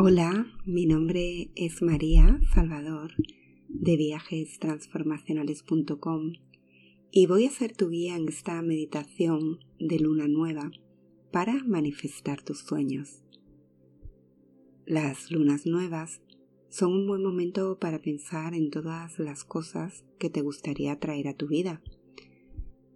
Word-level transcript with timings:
Hola, 0.00 0.46
mi 0.64 0.86
nombre 0.86 1.50
es 1.56 1.82
María 1.82 2.38
Salvador 2.54 3.10
de 3.66 3.96
viajestransformacionales.com 3.96 6.34
y 7.10 7.26
voy 7.26 7.46
a 7.46 7.50
ser 7.50 7.76
tu 7.76 7.88
guía 7.88 8.14
en 8.14 8.28
esta 8.28 8.62
meditación 8.62 9.58
de 9.80 9.98
luna 9.98 10.28
nueva 10.28 10.70
para 11.32 11.64
manifestar 11.64 12.42
tus 12.42 12.60
sueños. 12.60 13.24
Las 14.86 15.32
lunas 15.32 15.66
nuevas 15.66 16.22
son 16.68 16.92
un 16.92 17.08
buen 17.08 17.24
momento 17.24 17.80
para 17.80 18.00
pensar 18.00 18.54
en 18.54 18.70
todas 18.70 19.18
las 19.18 19.42
cosas 19.42 20.04
que 20.20 20.30
te 20.30 20.42
gustaría 20.42 21.00
traer 21.00 21.26
a 21.26 21.34
tu 21.34 21.48
vida. 21.48 21.82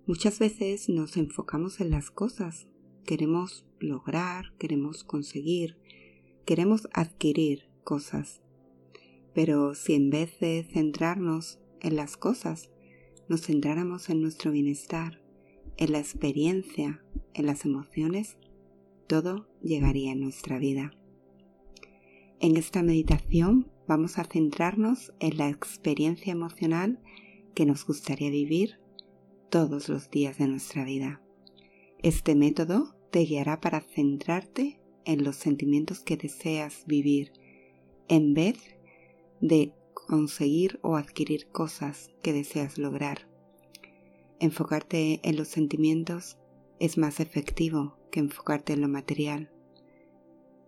Muchas 0.07 0.39
veces 0.39 0.89
nos 0.89 1.17
enfocamos 1.17 1.81
en 1.81 1.91
las 1.91 2.13
cosas, 2.13 2.69
queremos 3.05 3.67
lograr, 3.81 4.55
queremos 4.57 5.03
conseguir, 5.03 5.82
queremos 6.45 6.89
adquirir 6.93 7.71
cosas. 7.85 8.43
Pero 9.35 9.75
si 9.75 9.95
en 9.95 10.11
vez 10.11 10.39
de 10.39 10.67
centrarnos 10.71 11.59
en 11.81 11.97
las 11.97 12.17
cosas, 12.17 12.71
nos 13.29 13.43
centráramos 13.43 14.11
en 14.11 14.21
nuestro 14.21 14.51
bienestar, 14.51 15.23
en 15.77 15.93
la 15.93 15.99
experiencia, 15.99 17.03
en 17.35 17.47
las 17.47 17.65
emociones, 17.65 18.37
todo 19.07 19.49
llegaría 19.63 20.13
en 20.13 20.21
nuestra 20.21 20.59
vida. 20.59 20.93
En 22.41 22.57
esta 22.57 22.83
meditación 22.83 23.71
vamos 23.87 24.19
a 24.19 24.25
centrarnos 24.25 25.13
en 25.21 25.39
la 25.39 25.49
experiencia 25.49 26.33
emocional 26.33 27.01
que 27.55 27.67
nos 27.67 27.87
gustaría 27.87 28.31
vivir 28.31 28.81
todos 29.51 29.89
los 29.89 30.11
días 30.11 30.39
de 30.39 30.49
nuestra 30.49 30.85
vida. 30.85 31.23
Este 32.03 32.35
método 32.35 32.97
te 33.11 33.21
guiará 33.21 33.61
para 33.61 33.81
centrarte 33.81 34.81
en 35.05 35.25
los 35.25 35.37
sentimientos 35.37 36.01
que 36.01 36.17
deseas 36.17 36.85
vivir 36.87 37.33
en 38.09 38.35
vez 38.35 38.57
de 39.41 39.73
conseguir 39.95 40.79
o 40.83 40.97
adquirir 40.97 41.49
cosas 41.49 42.11
que 42.23 42.33
deseas 42.33 42.79
lograr. 42.79 43.29
Enfocarte 44.41 45.21
en 45.23 45.37
los 45.37 45.49
sentimientos 45.49 46.39
es 46.79 46.99
más 46.99 47.21
efectivo 47.21 47.97
que 48.11 48.21
enfocarte 48.21 48.73
en 48.73 48.81
lo 48.81 48.89
material, 48.89 49.51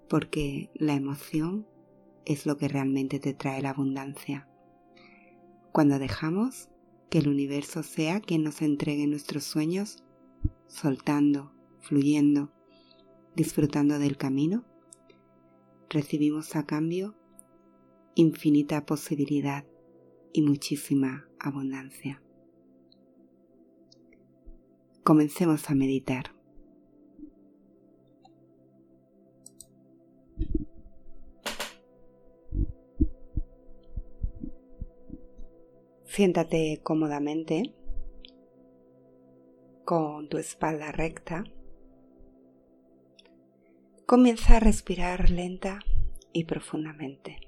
porque 0.09 0.71
la 0.75 0.95
emoción 0.95 1.67
es 2.25 2.47
lo 2.47 2.57
que 2.57 2.69
realmente 2.69 3.19
te 3.19 3.35
trae 3.35 3.61
la 3.61 3.71
abundancia. 3.71 4.49
Cuando 5.73 5.99
dejamos 5.99 6.69
que 7.11 7.19
el 7.19 7.29
universo 7.29 7.83
sea 7.83 8.21
quien 8.21 8.45
nos 8.45 8.63
entregue 8.63 9.07
nuestros 9.07 9.45
sueños, 9.45 10.05
soltando, 10.69 11.53
fluyendo, 11.81 12.54
disfrutando 13.35 13.99
del 13.99 14.17
camino, 14.17 14.65
recibimos 15.89 16.57
a 16.57 16.65
cambio 16.65 17.15
infinita 18.15 18.87
posibilidad 18.87 19.65
y 20.33 20.43
muchísima 20.43 21.29
abundancia. 21.39 22.23
Comencemos 25.03 25.69
a 25.69 25.75
meditar. 25.75 26.35
Siéntate 36.05 36.81
cómodamente 36.85 37.75
con 39.85 40.29
tu 40.29 40.39
espalda 40.39 40.93
recta 40.93 41.45
Comienza 44.07 44.59
a 44.59 44.61
respirar 44.61 45.31
lenta 45.31 45.81
y 46.35 46.45
profundamente. 46.45 47.41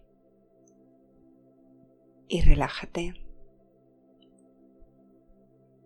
Y 2.29 2.41
relájate. 2.41 3.13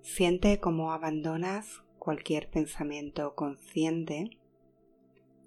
Siente 0.00 0.60
cómo 0.60 0.92
abandonas 0.92 1.82
cualquier 1.98 2.50
pensamiento 2.50 3.34
consciente, 3.34 4.38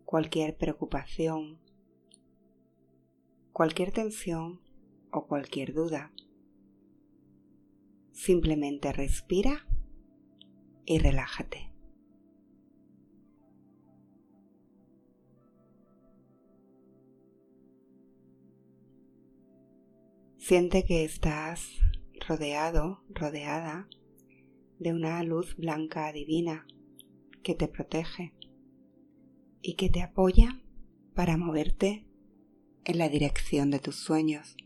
cualquier 0.03 0.57
preocupación, 0.57 1.57
cualquier 3.53 3.93
tensión 3.93 4.59
o 5.09 5.25
cualquier 5.25 5.73
duda. 5.73 6.11
Simplemente 8.11 8.91
respira 8.91 9.65
y 10.85 10.99
relájate. 10.99 11.72
Siente 20.45 20.83
que 20.83 21.05
estás 21.05 21.79
rodeado, 22.27 23.01
rodeada 23.07 23.87
de 24.77 24.91
una 24.91 25.23
luz 25.23 25.55
blanca 25.55 26.11
divina 26.11 26.67
que 27.43 27.55
te 27.55 27.69
protege 27.69 28.33
y 29.61 29.75
que 29.75 29.89
te 29.89 30.01
apoya 30.01 30.61
para 31.15 31.37
moverte 31.37 32.05
en 32.83 32.97
la 32.97 33.07
dirección 33.07 33.71
de 33.71 33.79
tus 33.79 33.95
sueños, 33.95 34.57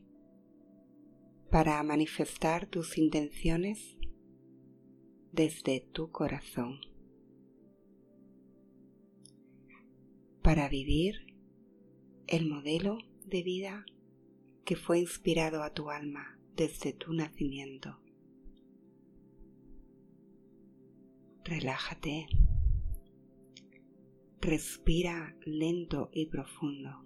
para 1.51 1.83
manifestar 1.83 2.65
tus 2.65 2.97
intenciones 2.97 3.99
desde 5.31 5.81
tu 5.81 6.09
corazón, 6.09 6.79
para 10.41 10.69
vivir 10.69 11.35
el 12.25 12.49
modelo 12.49 12.97
de 13.27 13.43
vida 13.43 13.85
que 14.67 14.75
fue 14.75 14.99
inspirado 14.99 15.63
a 15.63 15.73
tu 15.73 15.89
alma 15.89 16.37
desde 16.57 16.91
tu 16.91 17.13
nacimiento. 17.13 18.01
Relájate. 21.45 22.27
Respira 24.41 25.37
lento 25.45 26.09
y 26.11 26.25
profundo. 26.25 27.01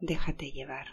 Déjate 0.00 0.50
llevar. 0.50 0.88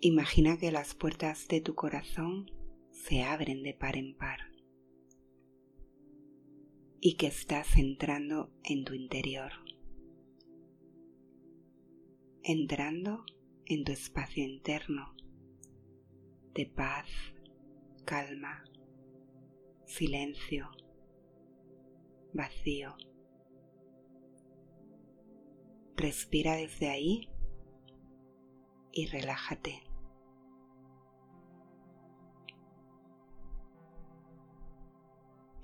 Imagina 0.00 0.56
que 0.56 0.72
las 0.72 0.94
puertas 0.94 1.46
de 1.46 1.60
tu 1.60 1.74
corazón 1.74 2.50
se 2.90 3.22
abren 3.22 3.62
de 3.62 3.74
par 3.74 3.98
en 3.98 4.16
par 4.16 4.51
y 7.04 7.16
que 7.16 7.26
estás 7.26 7.76
entrando 7.78 8.52
en 8.62 8.84
tu 8.84 8.94
interior, 8.94 9.50
entrando 12.44 13.24
en 13.66 13.82
tu 13.82 13.90
espacio 13.90 14.44
interno 14.44 15.12
de 16.54 16.66
paz, 16.66 17.08
calma, 18.04 18.62
silencio, 19.84 20.70
vacío. 22.32 22.94
Respira 25.96 26.54
desde 26.54 26.88
ahí 26.88 27.28
y 28.92 29.06
relájate. 29.06 29.91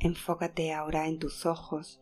Enfócate 0.00 0.72
ahora 0.72 1.08
en 1.08 1.18
tus 1.18 1.44
ojos. 1.44 2.00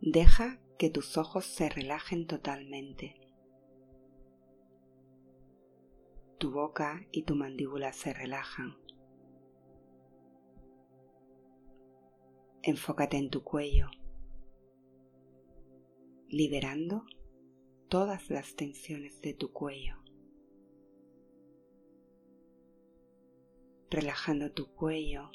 Deja 0.00 0.58
que 0.76 0.90
tus 0.90 1.16
ojos 1.16 1.44
se 1.44 1.68
relajen 1.68 2.26
totalmente. 2.26 3.20
Tu 6.38 6.50
boca 6.50 7.06
y 7.12 7.22
tu 7.22 7.36
mandíbula 7.36 7.92
se 7.92 8.12
relajan. 8.12 8.76
Enfócate 12.62 13.16
en 13.16 13.30
tu 13.30 13.44
cuello, 13.44 13.86
liberando 16.28 17.04
todas 17.88 18.28
las 18.28 18.56
tensiones 18.56 19.20
de 19.20 19.34
tu 19.34 19.52
cuello. 19.52 20.02
Relajando 23.88 24.50
tu 24.50 24.74
cuello 24.74 25.30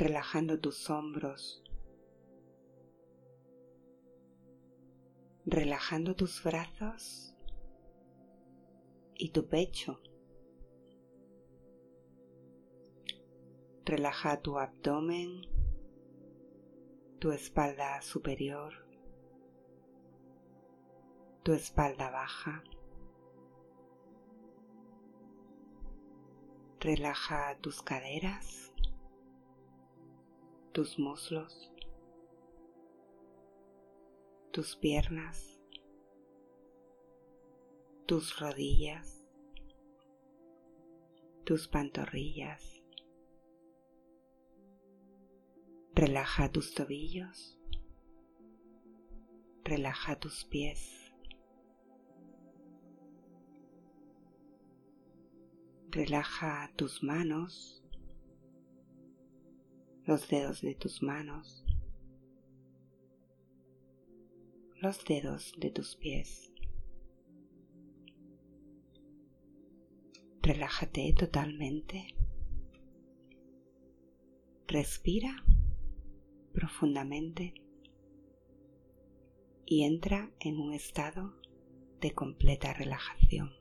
relajando 0.00 0.58
tus 0.58 0.88
hombros, 0.88 1.62
relajando 5.44 6.16
tus 6.16 6.42
brazos 6.42 7.36
y 9.14 9.28
tu 9.28 9.46
pecho. 9.46 10.00
Relaja 13.84 14.40
tu 14.40 14.58
abdomen, 14.58 15.42
tu 17.18 17.32
espalda 17.32 18.00
superior, 18.00 18.72
tu 21.42 21.52
espalda 21.52 22.10
baja. 22.10 22.64
Relaja 26.78 27.58
tus 27.60 27.82
caderas, 27.82 28.69
tus 30.72 30.98
muslos, 30.98 31.72
tus 34.52 34.76
piernas, 34.76 35.60
tus 38.06 38.38
rodillas, 38.38 39.24
tus 41.44 41.66
pantorrillas. 41.66 42.76
Relaja 45.92 46.50
tus 46.52 46.72
tobillos, 46.72 47.58
relaja 49.64 50.18
tus 50.20 50.44
pies. 50.44 51.12
Relaja 55.90 56.70
tus 56.76 57.02
manos, 57.02 57.79
los 60.10 60.26
dedos 60.26 60.60
de 60.60 60.74
tus 60.74 61.04
manos, 61.04 61.64
los 64.80 65.04
dedos 65.04 65.54
de 65.56 65.70
tus 65.70 65.94
pies. 65.94 66.52
Relájate 70.42 71.14
totalmente. 71.16 72.16
Respira 74.66 75.44
profundamente 76.54 77.54
y 79.64 79.84
entra 79.84 80.32
en 80.40 80.58
un 80.58 80.72
estado 80.72 81.36
de 82.00 82.10
completa 82.14 82.74
relajación. 82.74 83.59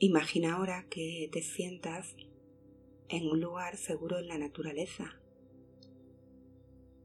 Imagina 0.00 0.54
ahora 0.54 0.86
que 0.88 1.28
te 1.32 1.42
sientas 1.42 2.14
en 3.08 3.26
un 3.26 3.40
lugar 3.40 3.76
seguro 3.76 4.20
en 4.20 4.28
la 4.28 4.38
naturaleza, 4.38 5.20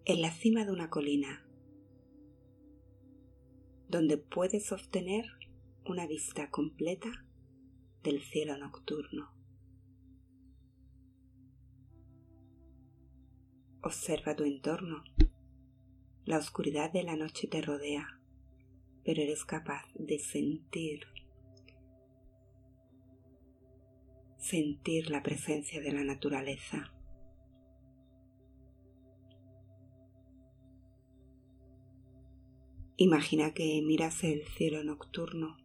en 0.05 0.21
la 0.21 0.29
cima 0.29 0.63
de 0.63 0.71
una 0.71 0.91
colina, 0.91 1.43
donde 3.87 4.19
puedes 4.19 4.71
obtener 4.71 5.25
una 5.85 6.05
vista 6.05 6.51
completa 6.51 7.25
del 8.03 8.21
cielo 8.21 8.59
nocturno. 8.59 9.33
Observa 13.81 14.35
tu 14.35 14.43
entorno. 14.43 15.03
La 16.25 16.37
oscuridad 16.37 16.93
de 16.93 17.01
la 17.01 17.15
noche 17.15 17.47
te 17.47 17.63
rodea, 17.63 18.21
pero 19.03 19.23
eres 19.23 19.45
capaz 19.45 19.83
de 19.95 20.19
sentir 20.19 21.12
sentir 24.43 25.09
la 25.09 25.23
presencia 25.23 25.81
de 25.81 25.93
la 25.93 26.03
naturaleza. 26.03 26.93
Imagina 32.97 33.53
que 33.53 33.81
miras 33.81 34.23
el 34.25 34.43
cielo 34.45 34.83
nocturno 34.83 35.57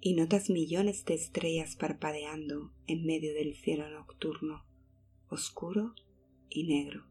y 0.00 0.14
notas 0.14 0.48
millones 0.48 1.04
de 1.04 1.14
estrellas 1.14 1.76
parpadeando 1.76 2.72
en 2.86 3.04
medio 3.04 3.34
del 3.34 3.54
cielo 3.56 3.90
nocturno, 3.90 4.64
oscuro 5.28 5.94
y 6.48 6.64
negro. 6.64 7.04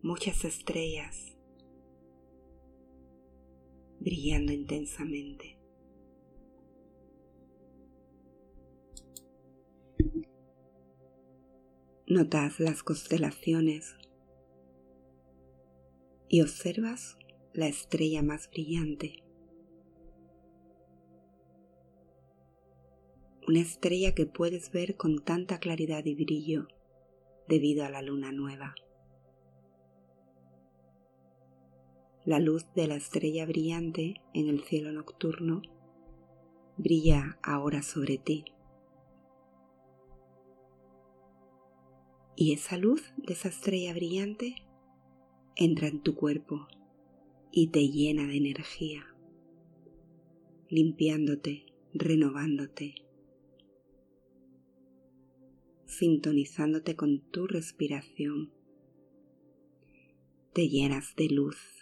Muchas 0.00 0.44
estrellas 0.44 1.36
brillando 3.98 4.52
intensamente. 4.52 5.57
Notas 12.10 12.58
las 12.58 12.82
constelaciones 12.82 13.94
y 16.26 16.40
observas 16.40 17.18
la 17.52 17.66
estrella 17.66 18.22
más 18.22 18.48
brillante. 18.48 19.22
Una 23.46 23.60
estrella 23.60 24.14
que 24.14 24.24
puedes 24.24 24.72
ver 24.72 24.96
con 24.96 25.22
tanta 25.22 25.58
claridad 25.58 26.02
y 26.06 26.14
brillo 26.14 26.68
debido 27.46 27.84
a 27.84 27.90
la 27.90 28.00
luna 28.00 28.32
nueva. 28.32 28.74
La 32.24 32.38
luz 32.38 32.64
de 32.74 32.86
la 32.86 32.96
estrella 32.96 33.44
brillante 33.44 34.14
en 34.32 34.48
el 34.48 34.64
cielo 34.64 34.92
nocturno 34.92 35.60
brilla 36.78 37.38
ahora 37.42 37.82
sobre 37.82 38.16
ti. 38.16 38.46
Y 42.40 42.52
esa 42.52 42.78
luz 42.78 43.02
de 43.16 43.32
esa 43.32 43.48
estrella 43.48 43.92
brillante 43.92 44.54
entra 45.56 45.88
en 45.88 46.00
tu 46.02 46.14
cuerpo 46.14 46.68
y 47.50 47.70
te 47.72 47.88
llena 47.88 48.28
de 48.28 48.36
energía, 48.36 49.12
limpiándote, 50.68 51.66
renovándote, 51.92 52.94
sintonizándote 55.86 56.94
con 56.94 57.28
tu 57.32 57.48
respiración. 57.48 58.52
Te 60.52 60.68
llenas 60.68 61.16
de 61.16 61.30
luz. 61.30 61.77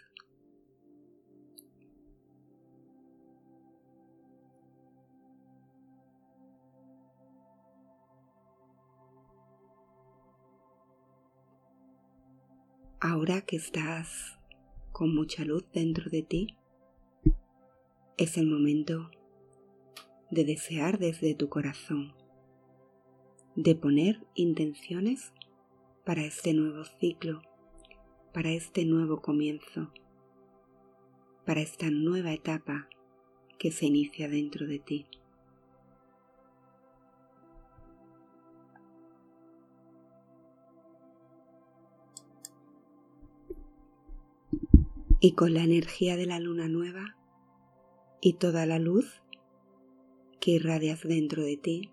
Ahora 13.09 13.41
que 13.43 13.55
estás 13.55 14.37
con 14.91 15.15
mucha 15.15 15.45
luz 15.45 15.65
dentro 15.73 16.11
de 16.11 16.23
ti, 16.23 16.57
es 18.17 18.37
el 18.37 18.49
momento 18.49 19.13
de 20.33 20.45
desear 20.45 20.99
desde 20.99 21.37
tu 21.37 21.49
corazón, 21.49 22.15
de 23.55 23.77
poner 23.77 24.27
intenciones 24.35 25.33
para 26.05 26.25
este 26.25 26.53
nuevo 26.53 26.83
ciclo, 26.99 27.43
para 28.35 28.51
este 28.51 28.85
nuevo 28.85 29.23
comienzo, 29.23 29.93
para 31.45 31.61
esta 31.61 31.91
nueva 31.91 32.33
etapa 32.33 32.89
que 33.57 33.71
se 33.71 33.87
inicia 33.87 34.29
dentro 34.29 34.67
de 34.67 34.81
ti. 34.81 35.07
Y 45.27 45.33
con 45.33 45.55
la 45.55 45.65
energía 45.65 46.17
de 46.17 46.25
la 46.25 46.39
luna 46.39 46.69
nueva 46.69 47.17
y 48.21 48.35
toda 48.35 48.65
la 48.65 48.79
luz 48.79 49.25
que 50.39 50.53
irradias 50.53 51.03
dentro 51.03 51.43
de 51.43 51.57
ti, 51.57 51.91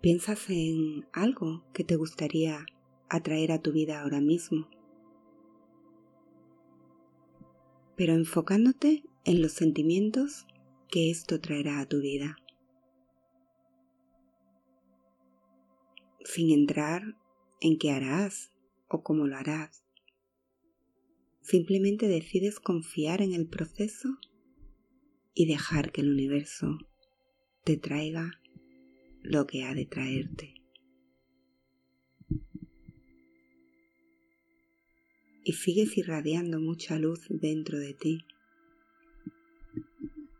piensas 0.00 0.48
en 0.48 1.06
algo 1.12 1.62
que 1.74 1.84
te 1.84 1.96
gustaría 1.96 2.64
atraer 3.10 3.52
a 3.52 3.60
tu 3.60 3.70
vida 3.72 4.00
ahora 4.00 4.22
mismo, 4.22 4.66
pero 7.96 8.14
enfocándote 8.14 9.04
en 9.26 9.42
los 9.42 9.52
sentimientos 9.52 10.46
que 10.88 11.10
esto 11.10 11.38
traerá 11.38 11.80
a 11.80 11.86
tu 11.86 12.00
vida. 12.00 12.38
Sin 16.24 16.50
entrar 16.50 17.18
en 17.60 17.76
qué 17.76 17.90
harás 17.90 18.52
o 18.88 19.02
cómo 19.02 19.26
lo 19.26 19.36
harás. 19.36 19.83
Simplemente 21.44 22.08
decides 22.08 22.58
confiar 22.58 23.20
en 23.20 23.34
el 23.34 23.46
proceso 23.46 24.18
y 25.34 25.44
dejar 25.44 25.92
que 25.92 26.00
el 26.00 26.10
universo 26.10 26.78
te 27.64 27.76
traiga 27.76 28.40
lo 29.20 29.46
que 29.46 29.64
ha 29.64 29.74
de 29.74 29.84
traerte. 29.84 30.54
Y 35.44 35.52
sigues 35.52 35.98
irradiando 35.98 36.60
mucha 36.60 36.98
luz 36.98 37.26
dentro 37.28 37.78
de 37.78 37.92
ti. 37.92 38.24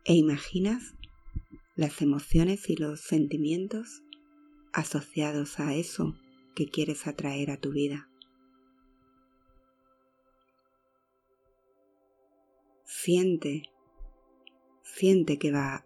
E 0.05 0.15
imaginas 0.15 0.95
las 1.75 2.01
emociones 2.01 2.67
y 2.67 2.77
los 2.77 3.01
sentimientos 3.01 4.01
asociados 4.73 5.59
a 5.59 5.75
eso 5.75 6.15
que 6.55 6.65
quieres 6.65 7.05
atraer 7.05 7.51
a 7.51 7.59
tu 7.59 7.71
vida. 7.71 8.09
Siente, 13.05 13.69
siente 14.81 15.37
que 15.37 15.51
va 15.51 15.85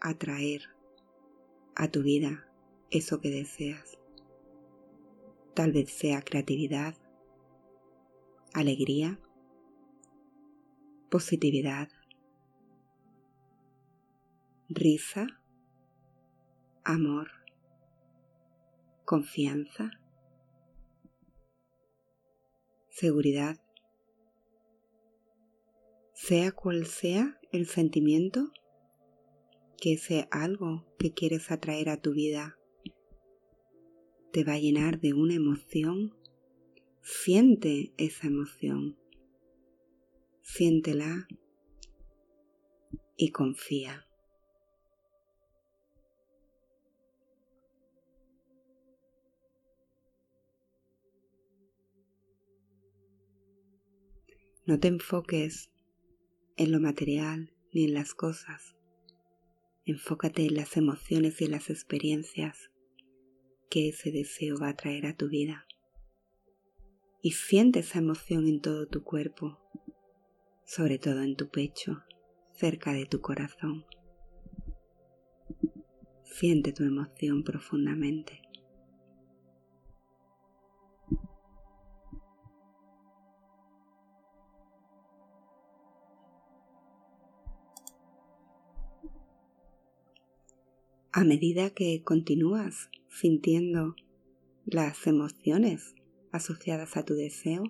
a 0.00 0.14
traer 0.18 0.62
a 1.76 1.86
tu 1.86 2.02
vida 2.02 2.48
eso 2.90 3.20
que 3.20 3.30
deseas. 3.30 3.96
Tal 5.54 5.70
vez 5.70 5.92
sea 5.92 6.20
creatividad, 6.20 6.96
alegría, 8.54 9.20
positividad, 11.12 11.88
risa, 14.68 15.28
amor, 16.82 17.30
confianza, 19.04 19.92
seguridad, 22.88 23.61
sea 26.24 26.52
cual 26.52 26.86
sea 26.86 27.36
el 27.50 27.66
sentimiento, 27.66 28.52
que 29.76 29.94
ese 29.94 30.28
algo 30.30 30.86
que 30.96 31.12
quieres 31.12 31.50
atraer 31.50 31.88
a 31.88 32.00
tu 32.00 32.12
vida 32.12 32.56
te 34.30 34.44
va 34.44 34.52
a 34.52 34.58
llenar 34.60 35.00
de 35.00 35.14
una 35.14 35.34
emoción, 35.34 36.14
siente 37.00 37.92
esa 37.96 38.28
emoción, 38.28 38.96
siéntela 40.42 41.26
y 43.16 43.30
confía. 43.30 44.06
No 54.66 54.78
te 54.78 54.86
enfoques 54.86 55.71
en 56.56 56.72
lo 56.72 56.80
material 56.80 57.52
ni 57.72 57.84
en 57.84 57.94
las 57.94 58.14
cosas. 58.14 58.76
Enfócate 59.84 60.46
en 60.46 60.54
las 60.54 60.76
emociones 60.76 61.40
y 61.40 61.46
las 61.46 61.70
experiencias 61.70 62.70
que 63.70 63.88
ese 63.88 64.12
deseo 64.12 64.58
va 64.60 64.68
a 64.68 64.76
traer 64.76 65.06
a 65.06 65.16
tu 65.16 65.28
vida. 65.28 65.66
Y 67.22 67.32
siente 67.32 67.80
esa 67.80 68.00
emoción 68.00 68.46
en 68.46 68.60
todo 68.60 68.86
tu 68.86 69.02
cuerpo, 69.02 69.58
sobre 70.64 70.98
todo 70.98 71.22
en 71.22 71.36
tu 71.36 71.48
pecho, 71.50 72.02
cerca 72.52 72.92
de 72.92 73.06
tu 73.06 73.20
corazón. 73.20 73.86
Siente 76.24 76.72
tu 76.72 76.84
emoción 76.84 77.44
profundamente. 77.44 78.41
A 91.14 91.24
medida 91.24 91.68
que 91.68 92.02
continúas 92.02 92.88
sintiendo 93.10 93.96
las 94.64 95.06
emociones 95.06 95.94
asociadas 96.30 96.96
a 96.96 97.04
tu 97.04 97.12
deseo, 97.12 97.64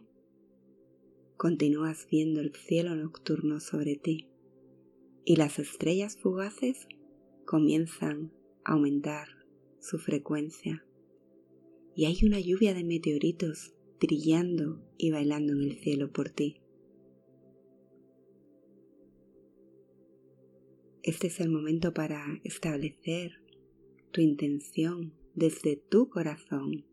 continúas 1.37 2.07
viendo 2.09 2.41
el 2.41 2.55
cielo 2.55 2.95
nocturno 2.95 3.59
sobre 3.59 3.97
ti 3.97 4.29
y 5.25 5.35
las 5.35 5.59
estrellas 5.59 6.17
fugaces 6.17 6.87
comienzan 7.45 8.33
a 8.63 8.75
aumentar 8.75 9.27
su 9.81 9.99
frecuencia 9.99 10.87
y 11.97 12.05
hay 12.05 12.21
una 12.25 12.39
lluvia 12.39 12.75
de 12.75 12.85
meteoritos 12.85 13.75
brillando 13.99 14.81
y 14.99 15.11
bailando 15.11 15.55
en 15.55 15.63
el 15.63 15.79
cielo 15.81 16.13
por 16.13 16.31
ti. 16.31 16.62
Este 21.05 21.27
es 21.27 21.41
el 21.41 21.49
momento 21.51 21.93
para 21.93 22.41
establecer 22.45 23.43
tu 24.13 24.21
intención 24.21 25.13
desde 25.35 25.77
tu 25.77 26.09
corazón, 26.09 26.87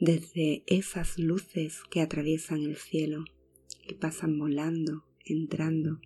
desde 0.00 0.64
esas 0.66 1.18
luces 1.18 1.82
que 1.90 2.00
atraviesan 2.00 2.62
el 2.62 2.76
cielo, 2.76 3.26
que 3.86 3.94
pasan 3.94 4.38
volando, 4.38 5.04
entrando 5.26 6.00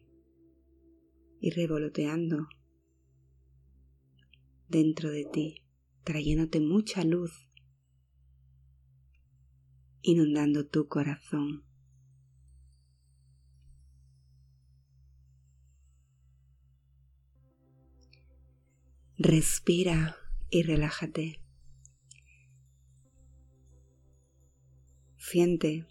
y 1.41 1.51
revoloteando 1.51 2.49
dentro 4.69 5.13
de 5.13 5.27
ti, 5.27 5.63
trayéndote 6.03 6.59
mucha 6.59 7.05
luz, 7.05 7.49
inundando 10.03 10.67
tu 10.67 10.89
corazón. 10.89 11.70
Respira 19.23 20.17
y 20.49 20.63
relájate. 20.63 21.43
Siente 25.19 25.87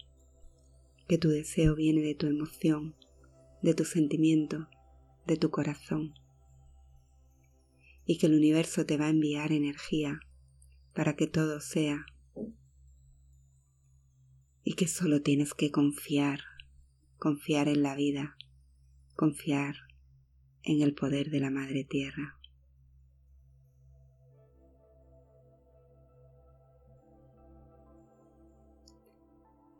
que 1.06 1.16
tu 1.16 1.28
deseo 1.28 1.76
viene 1.76 2.00
de 2.00 2.16
tu 2.16 2.26
emoción, 2.26 2.96
de 3.62 3.74
tu 3.74 3.84
sentimiento, 3.84 4.68
de 5.28 5.36
tu 5.36 5.52
corazón 5.52 6.12
y 8.04 8.18
que 8.18 8.26
el 8.26 8.34
universo 8.34 8.84
te 8.84 8.96
va 8.96 9.06
a 9.06 9.10
enviar 9.10 9.52
energía 9.52 10.18
para 10.92 11.14
que 11.14 11.28
todo 11.28 11.60
sea 11.60 12.06
y 14.64 14.74
que 14.74 14.88
solo 14.88 15.22
tienes 15.22 15.54
que 15.54 15.70
confiar, 15.70 16.40
confiar 17.16 17.68
en 17.68 17.84
la 17.84 17.94
vida, 17.94 18.36
confiar 19.14 19.76
en 20.64 20.82
el 20.82 20.94
poder 20.94 21.30
de 21.30 21.38
la 21.38 21.52
Madre 21.52 21.84
Tierra. 21.84 22.39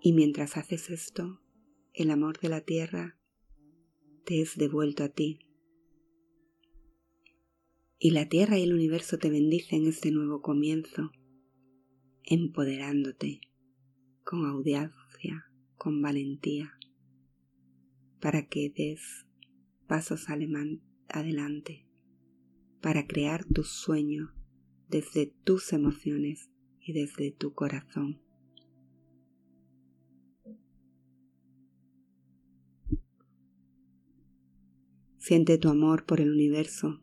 Y 0.03 0.15
mientras 0.15 0.57
haces 0.57 0.89
esto, 0.89 1.43
el 1.93 2.11
amor 2.11 2.41
de 2.41 2.49
la 2.49 2.63
tierra 2.63 3.19
te 4.25 4.41
es 4.41 4.57
devuelto 4.57 5.05
a 5.05 5.11
ti. 5.11 5.41
Y 7.99 8.13
la 8.13 8.27
tierra 8.27 8.59
y 8.59 8.63
el 8.63 8.73
universo 8.73 9.19
te 9.19 9.29
bendicen 9.29 9.87
este 9.87 10.11
nuevo 10.11 10.41
comienzo, 10.41 11.13
empoderándote 12.25 13.43
con 14.25 14.47
audacia, 14.47 15.51
con 15.77 16.01
valentía, 16.01 16.79
para 18.21 18.47
que 18.47 18.71
des 18.71 19.27
pasos 19.87 20.29
adelante, 20.31 21.87
para 22.81 23.07
crear 23.07 23.45
tu 23.45 23.65
sueño 23.65 24.33
desde 24.89 25.27
tus 25.45 25.75
emociones 25.75 26.49
y 26.81 26.95
desde 26.95 27.33
tu 27.33 27.53
corazón. 27.53 28.30
Siente 35.21 35.59
tu 35.59 35.69
amor 35.69 36.07
por 36.07 36.23
el 36.23 36.31
universo, 36.31 37.03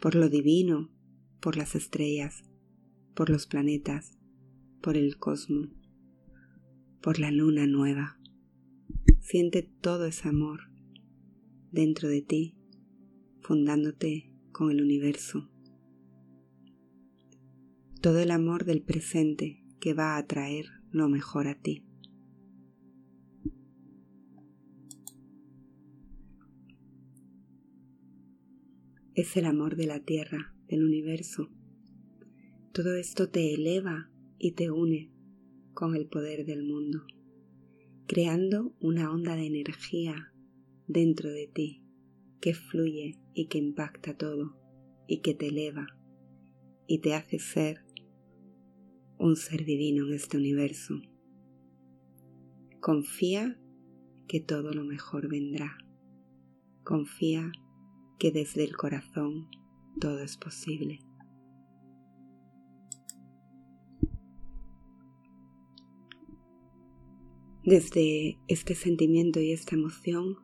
por 0.00 0.14
lo 0.14 0.30
divino, 0.30 0.90
por 1.38 1.58
las 1.58 1.74
estrellas, 1.74 2.42
por 3.14 3.28
los 3.28 3.46
planetas, 3.46 4.18
por 4.80 4.96
el 4.96 5.18
cosmos, 5.18 5.68
por 7.02 7.18
la 7.18 7.30
luna 7.30 7.66
nueva. 7.66 8.18
Siente 9.20 9.62
todo 9.62 10.06
ese 10.06 10.28
amor 10.28 10.60
dentro 11.72 12.08
de 12.08 12.22
ti, 12.22 12.56
fundándote 13.42 14.32
con 14.50 14.70
el 14.70 14.80
universo. 14.80 15.50
Todo 18.00 18.18
el 18.18 18.30
amor 18.30 18.64
del 18.64 18.80
presente 18.80 19.62
que 19.78 19.92
va 19.92 20.16
a 20.16 20.26
traer 20.26 20.68
lo 20.90 21.10
mejor 21.10 21.48
a 21.48 21.60
ti. 21.60 21.84
Es 29.16 29.38
el 29.38 29.46
amor 29.46 29.76
de 29.76 29.86
la 29.86 30.00
tierra, 30.00 30.54
del 30.68 30.84
universo. 30.84 31.48
Todo 32.72 32.94
esto 32.96 33.30
te 33.30 33.54
eleva 33.54 34.10
y 34.38 34.52
te 34.52 34.70
une 34.70 35.10
con 35.72 35.96
el 35.96 36.06
poder 36.06 36.44
del 36.44 36.64
mundo, 36.64 37.06
creando 38.06 38.76
una 38.78 39.10
onda 39.10 39.34
de 39.34 39.46
energía 39.46 40.34
dentro 40.86 41.30
de 41.30 41.46
ti 41.46 41.82
que 42.42 42.52
fluye 42.52 43.18
y 43.32 43.46
que 43.46 43.56
impacta 43.56 44.18
todo 44.18 44.54
y 45.08 45.22
que 45.22 45.32
te 45.32 45.48
eleva 45.48 45.86
y 46.86 46.98
te 46.98 47.14
hace 47.14 47.38
ser 47.38 47.86
un 49.18 49.36
ser 49.36 49.64
divino 49.64 50.08
en 50.08 50.12
este 50.12 50.36
universo. 50.36 51.00
Confía 52.80 53.58
que 54.28 54.40
todo 54.40 54.74
lo 54.74 54.84
mejor 54.84 55.30
vendrá. 55.30 55.78
Confía 56.84 57.50
que 58.18 58.30
desde 58.32 58.64
el 58.64 58.76
corazón 58.76 59.48
todo 60.00 60.20
es 60.20 60.36
posible. 60.36 61.00
Desde 67.64 68.38
este 68.46 68.74
sentimiento 68.74 69.40
y 69.40 69.52
esta 69.52 69.74
emoción, 69.74 70.36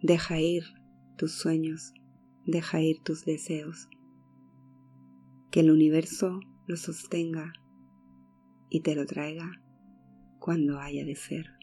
deja 0.00 0.40
ir 0.40 0.64
tus 1.16 1.32
sueños, 1.32 1.92
deja 2.46 2.80
ir 2.80 3.02
tus 3.02 3.24
deseos, 3.24 3.88
que 5.50 5.60
el 5.60 5.70
universo 5.70 6.40
los 6.66 6.80
sostenga 6.80 7.52
y 8.70 8.80
te 8.80 8.94
lo 8.94 9.04
traiga 9.04 9.50
cuando 10.38 10.80
haya 10.80 11.04
de 11.04 11.14
ser. 11.14 11.61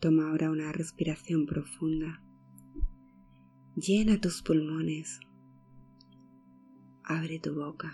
Toma 0.00 0.30
ahora 0.30 0.50
una 0.50 0.72
respiración 0.72 1.44
profunda. 1.44 2.22
Llena 3.76 4.18
tus 4.18 4.42
pulmones. 4.42 5.20
Abre 7.04 7.38
tu 7.38 7.54
boca. 7.54 7.92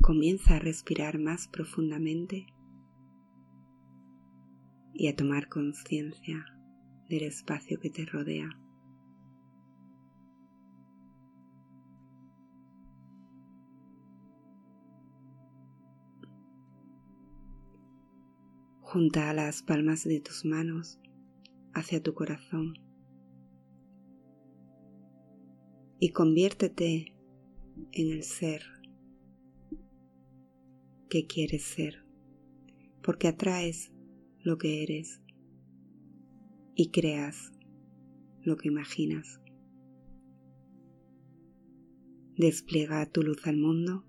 Comienza 0.00 0.56
a 0.56 0.58
respirar 0.58 1.18
más 1.18 1.48
profundamente 1.48 2.46
y 4.94 5.08
a 5.08 5.16
tomar 5.16 5.50
conciencia 5.50 6.46
del 7.10 7.24
espacio 7.24 7.78
que 7.78 7.90
te 7.90 8.06
rodea. 8.06 8.48
Junta 18.96 19.34
las 19.34 19.62
palmas 19.62 20.04
de 20.04 20.20
tus 20.20 20.46
manos 20.46 20.98
hacia 21.74 22.02
tu 22.02 22.14
corazón 22.14 22.78
y 26.00 26.12
conviértete 26.12 27.14
en 27.92 28.10
el 28.10 28.22
ser 28.22 28.62
que 31.10 31.26
quieres 31.26 31.62
ser, 31.62 32.06
porque 33.02 33.28
atraes 33.28 33.92
lo 34.40 34.56
que 34.56 34.82
eres 34.82 35.20
y 36.74 36.90
creas 36.90 37.52
lo 38.44 38.56
que 38.56 38.68
imaginas. 38.68 39.42
Despliega 42.38 43.04
tu 43.04 43.22
luz 43.22 43.46
al 43.46 43.58
mundo 43.58 44.06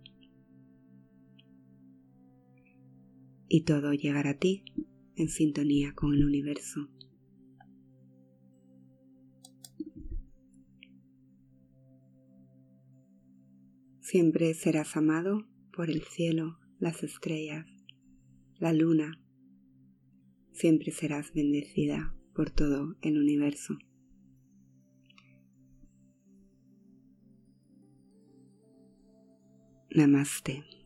y 3.50 3.62
todo 3.62 3.94
llegará 3.94 4.32
a 4.32 4.38
ti 4.38 4.64
en 5.16 5.30
sintonía 5.30 5.94
con 5.94 6.14
el 6.14 6.26
universo. 6.26 6.90
Siempre 14.00 14.54
serás 14.54 14.96
amado 14.96 15.48
por 15.74 15.90
el 15.90 16.02
cielo, 16.04 16.58
las 16.80 17.04
estrellas, 17.04 17.66
la 18.58 18.72
luna. 18.72 19.20
Siempre 20.54 20.92
serás 20.92 21.34
bendecida 21.34 22.16
por 22.34 22.50
todo 22.50 22.96
el 23.02 23.18
universo. 23.18 23.78
Namaste. 29.90 30.77